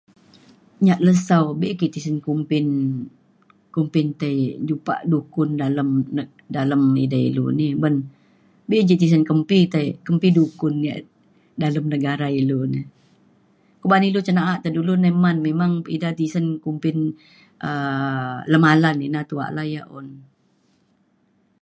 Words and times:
Nya' 0.85 1.01
lesau 1.05 1.45
be 1.59 1.65
ake 1.73 1.99
sen 2.05 2.17
kumbin 2.25 2.67
kumbin 3.73 4.07
tei 4.21 4.37
jumpa' 4.67 5.05
dukun 5.11 5.49
dalem 6.55 6.81
inei 7.03 7.25
ulu 7.29 7.43
ini 7.53 7.67
uban 7.77 7.95
bei 8.67 8.85
ke 8.89 8.95
tisen 9.01 9.21
kembi 9.29 9.59
tei 9.73 9.87
kembi 10.05 10.27
dukun 10.37 10.73
ya' 10.87 11.05
dalem 11.61 11.85
negara 11.93 12.27
ilu 12.41 12.57
kuban 13.81 14.07
ilu 14.09 14.19
jenaak 14.27 14.59
ilu 14.67 14.81
memang 15.47 15.73
pitah 15.85 16.13
tisen 16.19 16.45
kumbin 16.63 16.97
um 17.69 18.35
lemalan 18.51 18.95
ina 19.07 19.19
ya' 19.23 19.29
tua 19.29 19.45
un. 19.97 20.07